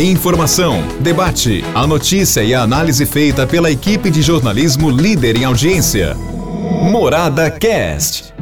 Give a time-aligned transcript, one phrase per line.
[0.00, 6.16] Informação, debate, a notícia e a análise feita pela equipe de jornalismo líder em audiência.
[6.90, 8.34] Morada Cast.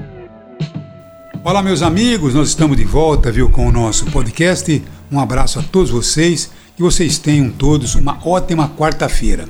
[1.45, 4.82] Olá, meus amigos, nós estamos de volta, viu, com o nosso podcast.
[5.12, 9.46] Um abraço a todos vocês que vocês tenham todos uma ótima quarta-feira.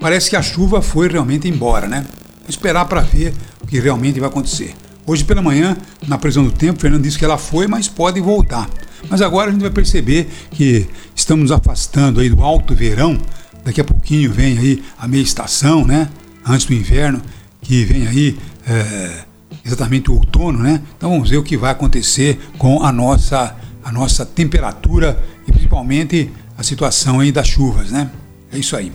[0.00, 2.04] Parece que a chuva foi realmente embora, né?
[2.40, 4.74] Vou esperar para ver o que realmente vai acontecer.
[5.06, 5.76] Hoje pela manhã,
[6.08, 8.68] na previsão do tempo, Fernando disse que ela foi, mas pode voltar.
[9.08, 13.18] Mas agora a gente vai perceber que estamos afastando aí do alto verão.
[13.64, 16.08] Daqui a pouquinho vem aí a meia estação, né?
[16.44, 17.20] Antes do inverno,
[17.60, 19.24] que vem aí é,
[19.64, 20.80] exatamente o outono, né?
[20.96, 26.30] Então vamos ver o que vai acontecer com a nossa, a nossa temperatura e principalmente
[26.56, 28.10] a situação aí das chuvas, né?
[28.52, 28.92] É isso aí.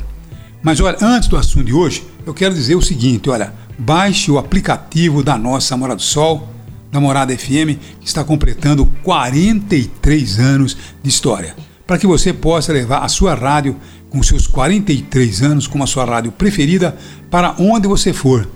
[0.61, 4.37] Mas olha, antes do assunto de hoje, eu quero dizer o seguinte, olha, baixe o
[4.37, 6.47] aplicativo da nossa Morada do Sol,
[6.91, 11.55] da Morada FM, que está completando 43 anos de história,
[11.85, 13.75] para que você possa levar a sua rádio
[14.09, 16.97] com seus 43 anos como a sua rádio preferida
[17.29, 18.47] para onde você for.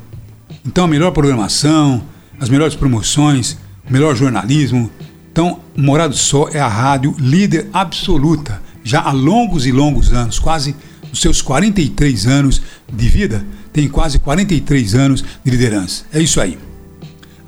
[0.66, 2.04] Então a melhor programação,
[2.40, 4.90] as melhores promoções, o melhor jornalismo.
[5.32, 10.40] Então, Morada do Sol é a rádio líder absoluta, já há longos e longos anos,
[10.40, 10.76] quase
[11.09, 16.06] nos seus 43 anos de vida, tem quase 43 anos de liderança.
[16.14, 16.58] É isso aí.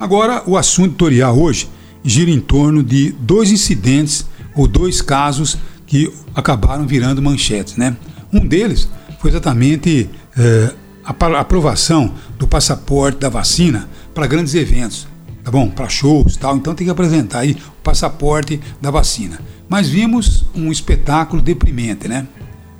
[0.04, 1.66] Agora, o assunto editorial hoje
[2.04, 7.78] gira em torno de dois incidentes ou dois casos que acabaram virando manchetes.
[7.78, 7.96] Né?
[8.30, 8.86] Um deles
[9.18, 15.08] foi exatamente é, a aprovação do passaporte da vacina para grandes eventos,
[15.42, 15.70] tá bom?
[15.70, 16.54] Para shows tal.
[16.54, 19.40] Então tem que apresentar aí o passaporte da vacina.
[19.70, 22.26] Mas vimos um espetáculo deprimente, né?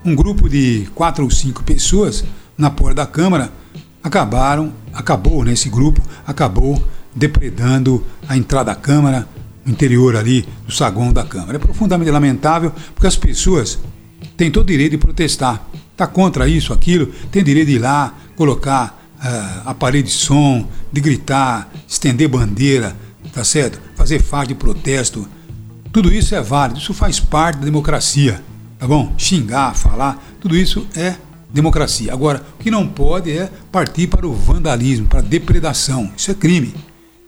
[0.05, 2.22] Um grupo de quatro ou cinco pessoas
[2.59, 3.50] na porta da Câmara
[4.03, 6.78] acabaram, acabou nesse grupo, acabou
[7.14, 9.28] depredando a entrada da Câmara,
[9.66, 11.56] o interior ali do saguão da Câmara.
[11.56, 13.78] É profundamente lamentável, porque as pessoas
[14.36, 15.66] têm todo o direito de protestar.
[15.92, 21.00] Está contra isso, aquilo, tem direito de ir lá, colocar uh, aparelho de som, de
[21.00, 22.97] gritar, estender bandeira,
[23.32, 23.80] tá certo?
[23.94, 25.26] Fazer faixa de protesto.
[25.92, 28.42] Tudo isso é válido, isso faz parte da democracia,
[28.78, 29.14] tá bom?
[29.16, 31.14] Xingar, falar, tudo isso é
[31.53, 32.12] democracia.
[32.12, 36.10] Agora, o que não pode é partir para o vandalismo, para a depredação.
[36.16, 36.74] Isso é crime.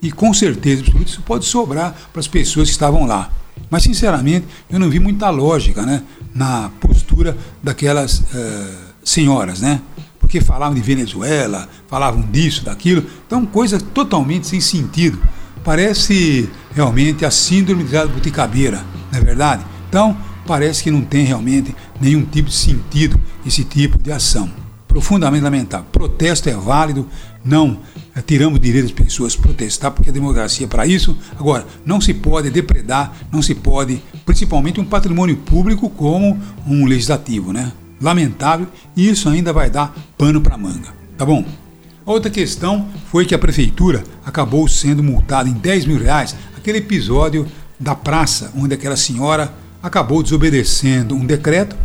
[0.06, 3.28] E com certeza absoluta isso pode sobrar para as pessoas que estavam lá.
[3.68, 9.80] Mas, sinceramente, eu não vi muita lógica né, na postura daquelas uh, senhoras, né?
[10.20, 13.04] Porque falavam de Venezuela, falavam disso, daquilo.
[13.26, 15.18] Então, coisa totalmente sem sentido.
[15.64, 19.64] Parece realmente a síndrome de buticabeira, não é verdade?
[19.88, 24.48] Então, parece que não tem realmente nenhum tipo de sentido esse tipo de ação.
[24.86, 25.86] Profundamente lamentável.
[25.90, 27.08] Protesto é válido,
[27.44, 27.80] não
[28.22, 31.16] tiramos o direito das pessoas protestar, porque a democracia é para isso.
[31.38, 37.52] Agora, não se pode depredar, não se pode, principalmente um patrimônio público como um legislativo,
[37.52, 37.72] né?
[38.00, 38.66] Lamentável,
[38.96, 40.94] e isso ainda vai dar pano para manga.
[41.16, 41.44] Tá bom?
[42.04, 47.46] Outra questão foi que a prefeitura acabou sendo multada em 10 mil reais aquele episódio
[47.78, 51.76] da praça, onde aquela senhora acabou desobedecendo um decreto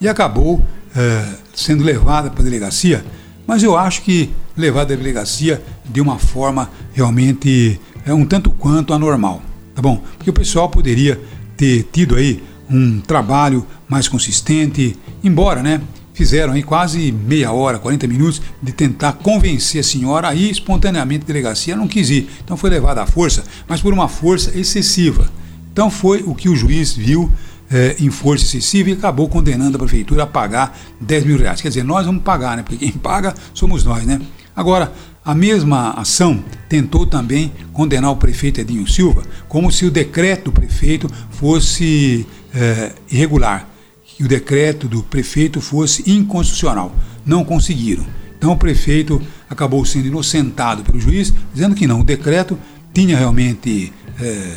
[0.00, 0.64] e acabou
[0.94, 1.24] é,
[1.54, 3.04] sendo levada para a delegacia.
[3.46, 8.92] Mas eu acho que levada à delegacia de uma forma realmente é um tanto quanto
[8.92, 9.42] anormal,
[9.74, 10.02] tá bom?
[10.16, 11.20] Porque o pessoal poderia
[11.56, 15.80] ter tido aí um trabalho mais consistente, embora, né?
[16.14, 21.24] Fizeram aí quase meia hora, 40 minutos de tentar convencer a senhora a ir espontaneamente
[21.24, 22.28] à delegacia, não quis ir.
[22.44, 25.30] Então foi levada à força, mas por uma força excessiva.
[25.72, 27.30] Então foi o que o juiz viu
[27.70, 31.60] é, em força excessiva e acabou condenando a prefeitura a pagar 10 mil reais.
[31.60, 32.62] Quer dizer, nós vamos pagar, né?
[32.62, 34.20] Porque quem paga somos nós, né?
[34.54, 34.92] Agora,
[35.24, 40.52] a mesma ação tentou também condenar o prefeito Edinho Silva, como se o decreto do
[40.52, 43.68] prefeito fosse é, irregular,
[44.04, 46.94] que o decreto do prefeito fosse inconstitucional.
[47.24, 48.04] Não conseguiram.
[48.36, 52.58] Então o prefeito acabou sendo inocentado pelo juiz, dizendo que não, o decreto
[52.92, 54.56] tinha realmente é,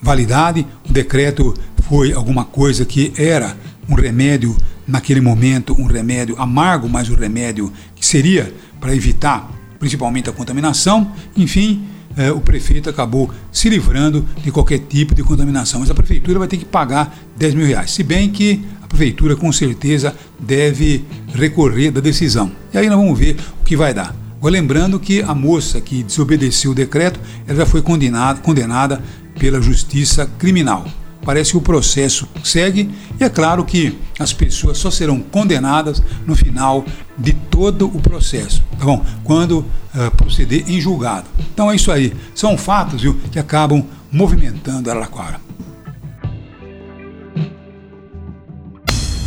[0.00, 1.54] validade, o decreto
[1.88, 3.56] foi alguma coisa que era
[3.88, 10.30] um remédio naquele momento, um remédio amargo, mas um remédio que seria para evitar principalmente
[10.30, 11.12] a contaminação.
[11.36, 11.84] Enfim,
[12.16, 15.80] eh, o prefeito acabou se livrando de qualquer tipo de contaminação.
[15.80, 17.90] Mas a prefeitura vai ter que pagar 10 mil reais.
[17.90, 21.04] Se bem que a prefeitura com certeza deve
[21.34, 22.50] recorrer da decisão.
[22.72, 24.14] E aí nós vamos ver o que vai dar.
[24.38, 29.02] Agora, lembrando que a moça que desobedeceu o decreto, ela já foi condenada, condenada
[29.38, 30.86] pela justiça criminal.
[31.26, 32.88] Parece que o processo segue
[33.20, 36.84] e é claro que as pessoas só serão condenadas no final
[37.18, 39.04] de todo o processo, tá bom?
[39.24, 41.26] Quando uh, proceder em julgado.
[41.52, 42.14] Então é isso aí.
[42.32, 45.40] São fatos viu, que acabam movimentando a Araraquara.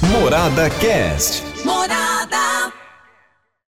[0.09, 1.43] Morada Cast.
[1.65, 2.68] Morada